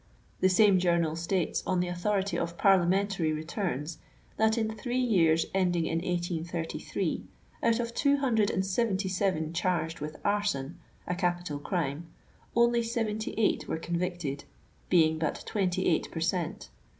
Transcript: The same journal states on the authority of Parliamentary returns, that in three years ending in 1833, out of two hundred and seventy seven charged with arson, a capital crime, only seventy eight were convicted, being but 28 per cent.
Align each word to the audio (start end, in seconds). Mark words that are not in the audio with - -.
The 0.39 0.49
same 0.49 0.79
journal 0.79 1.15
states 1.15 1.61
on 1.67 1.79
the 1.79 1.87
authority 1.87 2.35
of 2.35 2.57
Parliamentary 2.57 3.31
returns, 3.33 3.99
that 4.35 4.57
in 4.57 4.73
three 4.75 4.97
years 4.97 5.45
ending 5.53 5.85
in 5.85 5.99
1833, 5.99 7.27
out 7.61 7.79
of 7.79 7.93
two 7.93 8.17
hundred 8.17 8.49
and 8.49 8.65
seventy 8.65 9.07
seven 9.07 9.53
charged 9.53 9.99
with 9.99 10.15
arson, 10.25 10.79
a 11.05 11.13
capital 11.13 11.59
crime, 11.59 12.07
only 12.55 12.81
seventy 12.81 13.35
eight 13.37 13.67
were 13.67 13.77
convicted, 13.77 14.45
being 14.89 15.19
but 15.19 15.43
28 15.45 16.09
per 16.09 16.19
cent. 16.19 16.69